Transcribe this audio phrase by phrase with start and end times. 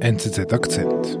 [0.00, 1.18] NZZ Akzent.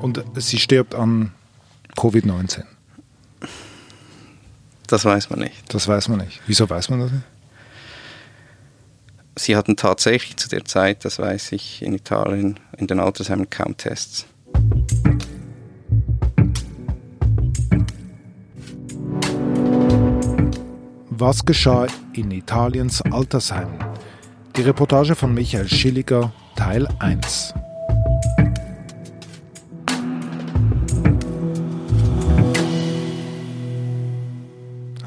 [0.00, 1.32] Und sie stirbt an
[1.96, 2.64] Covid-19.
[4.86, 5.74] Das weiß man nicht.
[5.74, 6.40] Das weiß man nicht.
[6.46, 7.24] Wieso weiß man das nicht?
[9.36, 13.76] Sie hatten tatsächlich zu der Zeit, das weiß ich, in Italien in den Altersheimen kaum
[13.76, 14.26] Tests.
[21.20, 23.78] Was geschah in Italiens Altersheimen?
[24.56, 27.52] Die Reportage von Michael Schilliger, Teil 1.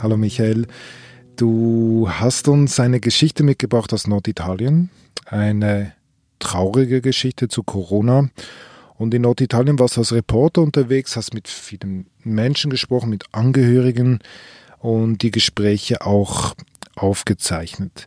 [0.04, 0.68] Hallo Michael,
[1.36, 4.92] du hast uns eine Geschichte mitgebracht aus Norditalien,
[5.26, 5.94] eine
[6.38, 8.30] traurige Geschichte zu Corona.
[9.00, 14.20] Und in Norditalien warst du als Reporter unterwegs, hast mit vielen Menschen gesprochen, mit Angehörigen
[14.84, 16.56] und die Gespräche auch
[16.96, 18.06] aufgezeichnet.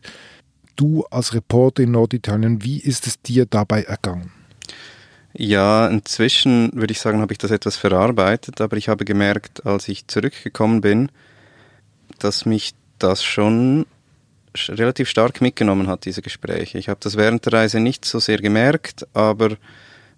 [0.75, 4.31] Du als Reporter in Norditalien, wie ist es dir dabei ergangen?
[5.33, 9.87] Ja, inzwischen würde ich sagen, habe ich das etwas verarbeitet, aber ich habe gemerkt, als
[9.87, 11.11] ich zurückgekommen bin,
[12.19, 13.87] dass mich das schon
[14.69, 16.77] relativ stark mitgenommen hat, diese Gespräche.
[16.77, 19.57] Ich habe das während der Reise nicht so sehr gemerkt, aber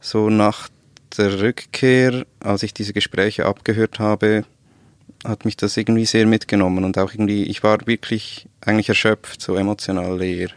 [0.01, 0.67] so nach
[1.17, 4.43] der Rückkehr, als ich diese Gespräche abgehört habe,
[5.25, 9.55] hat mich das irgendwie sehr mitgenommen und auch irgendwie, ich war wirklich eigentlich erschöpft, so
[9.55, 10.49] emotional leer.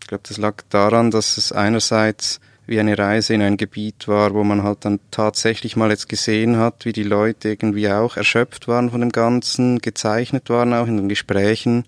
[0.00, 4.34] Ich glaube, das lag daran, dass es einerseits wie eine Reise in ein Gebiet war,
[4.34, 8.68] wo man halt dann tatsächlich mal jetzt gesehen hat, wie die Leute irgendwie auch erschöpft
[8.68, 11.84] waren von dem Ganzen, gezeichnet waren auch in den Gesprächen.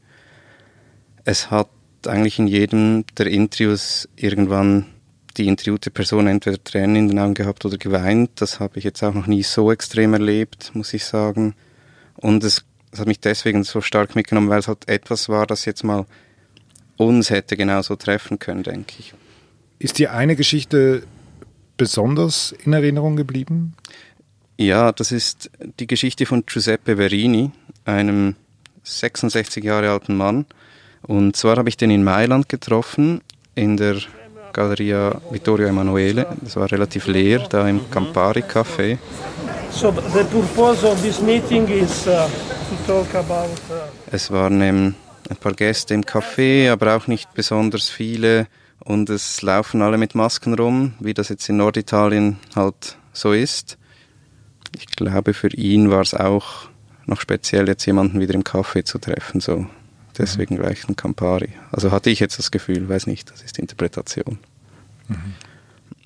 [1.25, 1.69] Es hat
[2.06, 4.86] eigentlich in jedem der Interviews irgendwann
[5.36, 8.31] die interviewte Person entweder Tränen in den Augen gehabt oder geweint.
[8.36, 11.55] Das habe ich jetzt auch noch nie so extrem erlebt, muss ich sagen.
[12.17, 15.65] Und es, es hat mich deswegen so stark mitgenommen, weil es halt etwas war, das
[15.65, 16.07] jetzt mal
[16.97, 19.15] uns hätte genauso treffen können, denke ich.
[19.79, 21.03] Ist dir eine Geschichte
[21.77, 23.74] besonders in Erinnerung geblieben?
[24.57, 27.51] Ja, das ist die Geschichte von Giuseppe Verini,
[27.85, 28.36] einem
[28.85, 30.47] 66 Jahre alten Mann.
[31.03, 33.20] Und zwar habe ich den in Mailand getroffen,
[33.55, 33.97] in der
[34.55, 36.27] Galleria Vittorio Emanuele.
[36.41, 38.97] Das war relativ leer, da im Campari Café.
[39.70, 42.27] So the purpose of this meeting is uh,
[42.70, 43.51] to talk about.
[43.69, 44.95] Uh es waren eben
[45.29, 48.47] ein paar Gäste im Café, aber auch nicht besonders viele.
[48.85, 53.77] Und es laufen alle mit Masken rum, wie das jetzt in Norditalien halt so ist.
[54.77, 56.69] Ich glaube, für ihn war es auch
[57.07, 59.41] noch speziell, jetzt jemanden wieder im Café zu treffen.
[59.41, 59.67] So.
[60.17, 60.61] Deswegen mhm.
[60.61, 61.51] gleich ein Campari.
[61.73, 64.39] Also hatte ich jetzt das Gefühl, weiß nicht, das ist Interpretation.
[65.08, 65.35] Mhm.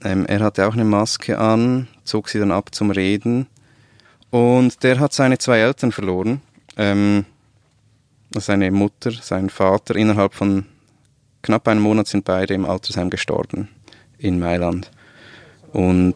[0.05, 3.47] Ähm, er hatte auch eine Maske an, zog sie dann ab zum Reden
[4.31, 6.41] und der hat seine zwei Eltern verloren.
[6.77, 7.25] Ähm,
[8.37, 9.97] seine Mutter, sein Vater.
[9.97, 10.67] Innerhalb von
[11.43, 13.69] knapp einem Monat sind beide im Altersheim gestorben
[14.19, 14.91] in Mailand.
[15.73, 16.15] Und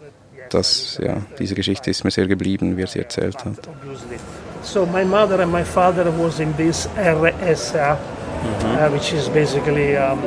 [0.50, 3.69] das, ja, diese Geschichte ist mir sehr geblieben, wie er sie erzählt hat.
[4.62, 8.76] So my mother and my father was in this RSA, mhm.
[8.76, 10.18] uh, which is basically um,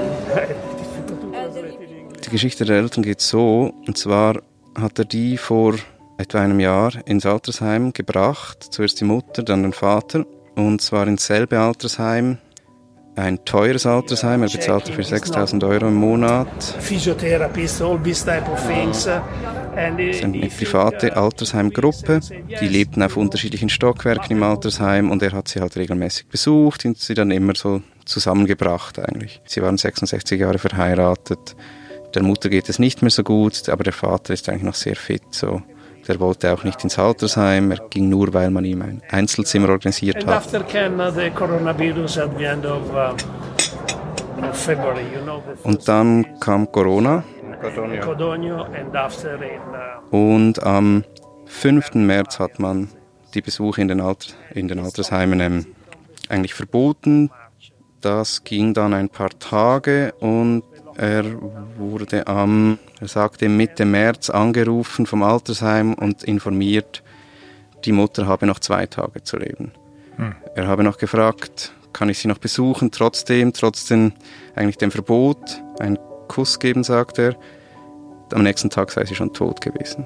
[2.26, 4.42] Die Geschichte der Eltern geht so, und zwar
[4.76, 5.76] hat er die vor
[6.18, 8.66] etwa einem Jahr ins Altersheim gebracht.
[8.72, 10.26] Zuerst die Mutter, dann den Vater.
[10.56, 12.38] Und zwar ins selbe Altersheim.
[13.18, 16.48] Ein teures Altersheim, er bezahlte für 6000 Euro im Monat.
[16.80, 19.08] Physiotherapists, all these type of things.
[19.78, 22.20] Es ist eine private Altersheimgruppe.
[22.60, 26.98] Die lebten auf unterschiedlichen Stockwerken im Altersheim und er hat sie halt regelmäßig besucht und
[26.98, 29.42] sie dann immer so zusammengebracht eigentlich.
[29.46, 31.56] Sie waren 66 Jahre verheiratet.
[32.14, 34.96] Der Mutter geht es nicht mehr so gut, aber der Vater ist eigentlich noch sehr
[34.96, 35.24] fit.
[35.32, 35.62] So.
[36.08, 40.26] Der wollte auch nicht ins Altersheim, er ging nur, weil man ihm ein Einzelzimmer organisiert
[40.26, 40.54] hat.
[45.64, 47.24] Und dann kam Corona.
[50.12, 51.04] Und am
[51.46, 51.94] 5.
[51.96, 52.90] März hat man
[53.34, 55.66] die Besuche in den, Alter, in den Altersheimen ähm,
[56.30, 57.32] eigentlich verboten.
[58.02, 60.64] Das ging dann ein paar Tage und
[60.98, 61.26] er
[61.78, 67.04] wurde am, er sagte Mitte März angerufen vom Altersheim und informiert,
[67.84, 69.72] die Mutter habe noch zwei Tage zu leben.
[70.16, 70.36] Hm.
[70.56, 74.14] Er habe noch gefragt, kann ich sie noch besuchen, trotzdem, trotzdem
[74.56, 77.36] eigentlich dem Verbot, einen Kuss geben, sagt er.
[78.34, 80.06] Am nächsten Tag sei sie schon tot gewesen.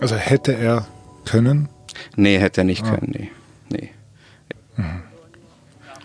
[0.00, 0.86] Also hätte er
[1.24, 1.68] können?
[2.16, 2.90] Nee, hätte er nicht ah.
[2.90, 3.30] können, nee.
[3.70, 3.90] nee.
[4.76, 5.02] Mhm.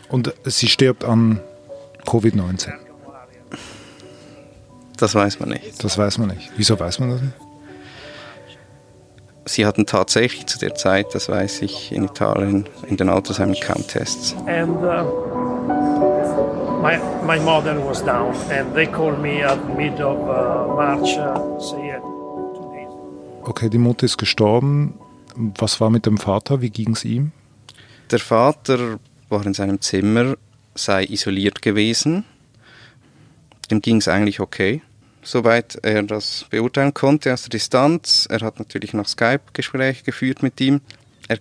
[0.07, 1.39] Und sie stirbt an
[2.05, 2.71] Covid-19?
[5.01, 5.83] Das weiß man nicht.
[5.83, 6.51] Das weiß man nicht.
[6.57, 7.33] Wieso weiß man das nicht?
[9.45, 13.85] Sie hatten tatsächlich zu der Zeit, das weiß ich, in Italien in den Altersheimen kaum
[13.87, 14.35] Tests.
[14.45, 15.31] And, uh
[16.81, 21.59] My, my mother was down and they called me at mid of uh, March, uh,
[21.59, 22.89] say two days.
[23.43, 24.95] Okay, die Mutter ist gestorben.
[25.35, 26.61] Was war mit dem Vater?
[26.61, 27.31] Wie ging es ihm?
[28.11, 28.99] Der Vater
[29.29, 30.35] war in seinem Zimmer,
[30.75, 32.23] sei isoliert gewesen.
[33.69, 34.81] Dem ging es eigentlich okay,
[35.23, 38.27] soweit er das beurteilen konnte aus der Distanz.
[38.29, 40.81] Er hat natürlich noch Skype-Gespräche geführt mit ihm.
[41.27, 41.37] Er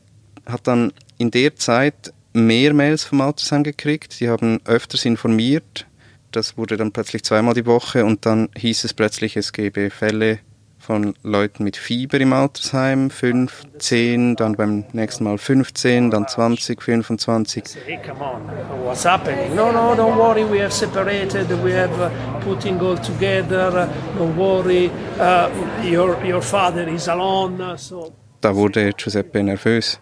[0.46, 4.20] hat dann in der Zeit mehr Mails vom Altersheim gekriegt.
[4.20, 5.86] Die haben öfters informiert.
[6.32, 10.38] Das wurde dann plötzlich zweimal die Woche und dann hieß es plötzlich, es gebe Fälle
[10.80, 16.82] von Leuten mit Fieber im Altersheim, 5, 10, dann beim nächsten Mal 15, dann 20,
[16.82, 17.64] 25.
[17.86, 18.40] Hey, come on,
[18.84, 19.54] what's happening?
[19.54, 22.10] No, no, don't worry, we have separated, we have uh,
[22.40, 23.88] putting all together,
[24.18, 25.48] don't worry, uh,
[25.84, 28.12] your, your father is alone, so...
[28.40, 30.00] Da wurde Giuseppe nervös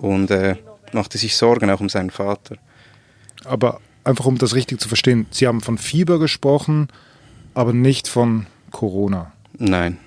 [0.00, 0.56] und äh,
[0.92, 2.56] machte sich Sorgen auch um seinen Vater.
[3.44, 6.88] Aber einfach um das richtig zu verstehen, Sie haben von Fieber gesprochen,
[7.54, 9.32] aber nicht von Corona.
[9.60, 9.98] Nein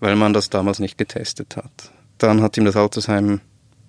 [0.00, 1.92] weil man das damals nicht getestet hat.
[2.18, 3.40] Dann hat ihm das Altersheim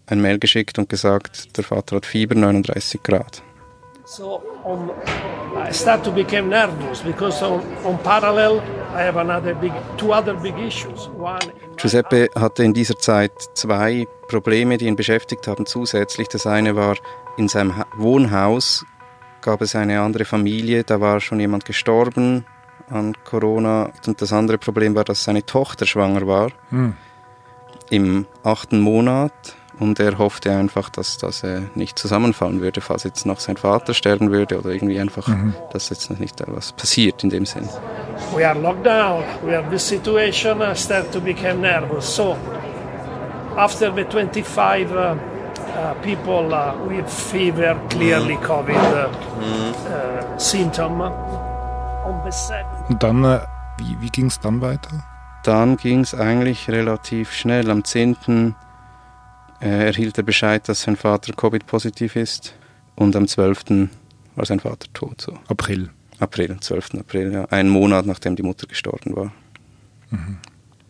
[0.06, 3.42] ein Mail geschickt und gesagt, der Vater hat Fieber 39 Grad.
[4.06, 4.92] So on,
[5.56, 8.62] I start to become nervous because on, on parallel
[8.94, 11.08] I have another big, two other big issues.
[11.18, 11.40] One,
[11.78, 16.28] Giuseppe hatte in dieser Zeit zwei Probleme, die ihn beschäftigt haben zusätzlich.
[16.28, 16.98] Das eine war,
[17.38, 18.86] in seinem Wohnhaus
[19.42, 22.46] gab es eine andere Familie, da war schon jemand gestorben,
[22.92, 23.90] an Corona.
[24.06, 26.94] Und das andere Problem war, dass seine Tochter schwanger war mhm.
[27.90, 29.34] im achten Monat.
[29.80, 33.96] Und er hoffte einfach, dass das äh, nicht zusammenfallen würde, falls jetzt noch sein Vater
[33.96, 35.56] sterben würde oder irgendwie einfach, mhm.
[35.74, 37.68] dass jetzt noch nicht etwas passiert in dem Sinn.
[38.36, 39.24] We are locked down.
[39.44, 40.62] We have this situation.
[40.62, 42.16] I start to become nervous.
[42.16, 42.38] So
[43.58, 45.16] after the 25 uh,
[45.76, 48.44] uh, people uh, with fever, clearly mhm.
[48.44, 49.10] COVID uh,
[49.40, 49.74] mhm.
[49.88, 51.51] Uh, symptom.
[52.88, 53.42] Und dann, äh,
[53.78, 55.04] wie, wie ging es dann weiter?
[55.44, 57.70] Dann ging es eigentlich relativ schnell.
[57.70, 58.56] Am 10.
[59.60, 62.54] Äh, erhielt er Bescheid, dass sein Vater Covid-positiv ist.
[62.96, 63.90] Und am 12.
[64.36, 65.22] war sein Vater tot.
[65.22, 65.38] So.
[65.48, 65.90] April.
[66.20, 66.96] April, 12.
[67.00, 67.46] April, ja.
[67.46, 69.32] Einen Monat nachdem die Mutter gestorben war.
[70.10, 70.38] Mhm.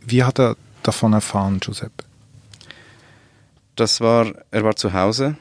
[0.01, 2.03] Wie hat er davon erfahren, Giuseppe?
[3.75, 5.37] Das war, er war zu Hause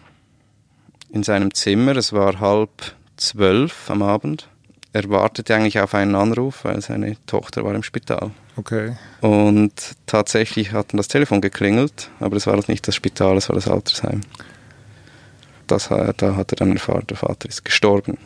[1.11, 1.97] in seinem Zimmer.
[1.97, 4.49] Es war halb zwölf am Abend
[4.93, 8.31] er wartete eigentlich auf einen Anruf, weil seine Tochter war im Spital.
[8.57, 8.97] Okay.
[9.21, 9.73] Und
[10.07, 13.55] tatsächlich hat dann das Telefon geklingelt, aber es war halt nicht das Spital, es war
[13.55, 14.23] das Altersheim.
[15.67, 18.19] Das, da hat er dann erfahren, der Vater ist gestorben.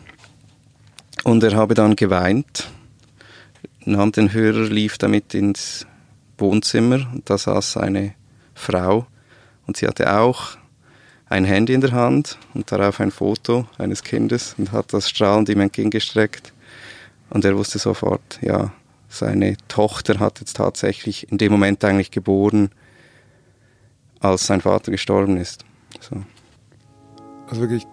[1.23, 2.71] Und er habe dann geweint,
[3.85, 5.87] nahm den Hörer, lief damit ins
[6.39, 8.15] Wohnzimmer und da saß eine
[8.55, 9.07] Frau
[9.67, 10.57] und sie hatte auch
[11.29, 15.49] ein Handy in der Hand und darauf ein Foto eines Kindes und hat das strahlend
[15.49, 16.54] ihm entgegengestreckt.
[17.31, 18.73] Und er wusste sofort, ja,
[19.09, 22.71] seine Tochter hat jetzt tatsächlich in dem Moment eigentlich geboren,
[24.21, 25.65] als sein Vater gestorben ist.
[26.00, 26.17] So.
[27.49, 27.87] Also wirklich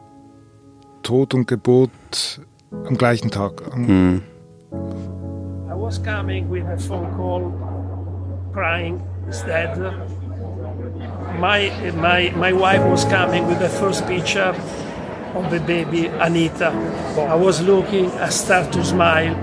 [1.04, 2.42] Tod und Geburt
[2.72, 3.62] am gleichen Tag.
[3.74, 4.22] Hm.
[4.72, 7.52] I was coming with a phone call,
[8.54, 9.78] crying, is dead.
[11.40, 14.54] My, my, my wife was coming with the first picture
[15.36, 16.70] of the baby Anita.
[17.18, 19.36] I was looking, I start to smile.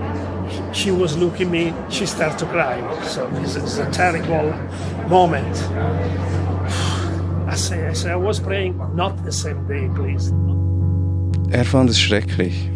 [0.73, 2.77] She was looking me, she started to cry.
[3.03, 4.53] So this is a terrible
[5.07, 5.55] moment.
[7.47, 10.31] I say, I say, I was praying, not the same day, please.
[11.51, 12.69] Er fand es schrecklich.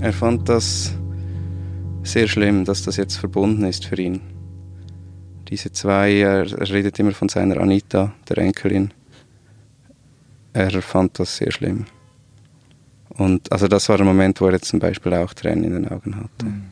[0.00, 0.94] Er fand das
[2.02, 4.20] sehr schlimm, dass das jetzt verbunden ist für ihn.
[5.48, 8.92] Diese zwei, er redet immer von seiner Anita, der Enkelin
[10.52, 11.86] er fand das sehr schlimm.
[13.08, 15.88] Und also das war der Moment, wo er jetzt zum Beispiel auch Tränen in den
[15.88, 16.46] Augen hatte.
[16.46, 16.64] Mhm.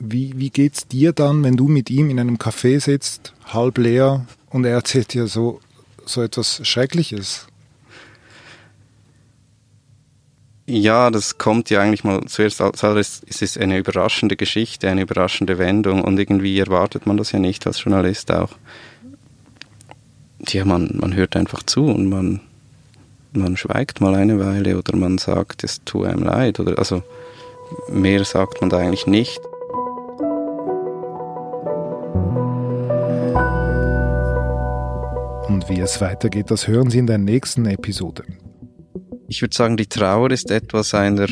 [0.00, 4.26] Wie, wie geht's dir dann, wenn du mit ihm in einem Café sitzt, halb leer,
[4.50, 5.60] und er erzählt dir so,
[6.06, 7.46] so etwas Schreckliches?
[10.66, 15.02] Ja, das kommt ja eigentlich mal zuerst als alles, es ist eine überraschende Geschichte, eine
[15.02, 18.52] überraschende Wendung und irgendwie erwartet man das ja nicht als Journalist auch.
[20.46, 22.40] Ja, man, man hört einfach zu und man,
[23.38, 26.60] man schweigt mal eine Weile oder man sagt, es tut einem leid.
[26.60, 27.02] Oder, also
[27.88, 29.40] mehr sagt man da eigentlich nicht.
[35.48, 38.24] Und wie es weitergeht, das hören Sie in der nächsten Episode.
[39.28, 41.28] Ich würde sagen, die Trauer ist etwas einer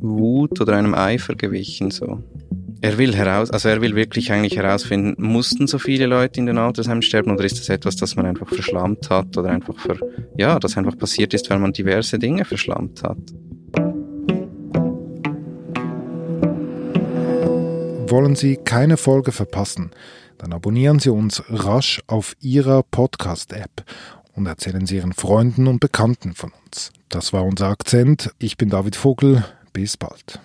[0.00, 1.90] Wut oder einem Eifer gewichen.
[1.90, 2.22] So.
[2.84, 6.58] Er will heraus, also er will wirklich eigentlich herausfinden, mussten so viele Leute in den
[6.58, 9.98] Altersheimen sterben oder ist das etwas, das man einfach verschlammt hat oder einfach für,
[10.36, 13.16] ja, das einfach passiert ist, weil man diverse Dinge verschlammt hat.
[18.10, 19.90] Wollen Sie keine Folge verpassen?
[20.36, 23.82] Dann abonnieren Sie uns rasch auf Ihrer Podcast-App
[24.34, 26.92] und erzählen Sie Ihren Freunden und Bekannten von uns.
[27.08, 28.34] Das war unser Akzent.
[28.38, 29.42] Ich bin David Vogel.
[29.72, 30.38] Bis bald.